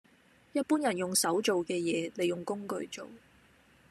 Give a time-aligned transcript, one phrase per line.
[0.53, 3.07] 一般人用手做嘅嘢，你用工具做